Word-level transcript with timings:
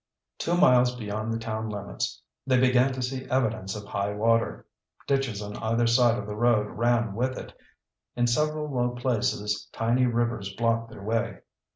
Two 0.39 0.57
miles 0.57 0.95
beyond 0.95 1.31
the 1.31 1.37
town 1.37 1.69
limits 1.69 2.23
they 2.47 2.59
began 2.59 2.91
to 2.93 3.03
see 3.03 3.25
evidence 3.29 3.75
of 3.75 3.85
high 3.85 4.11
water. 4.15 4.65
Ditches 5.05 5.43
on 5.43 5.55
either 5.57 5.85
side 5.85 6.17
of 6.17 6.25
the 6.25 6.35
road 6.35 6.71
ran 6.75 7.13
with 7.13 7.37
it. 7.37 7.53
In 8.15 8.25
several 8.25 8.73
low 8.73 8.95
places 8.95 9.69
tiny 9.71 10.07
rivers 10.07 10.55
blocked 10.55 10.89
their 10.89 11.03
way. 11.03 11.41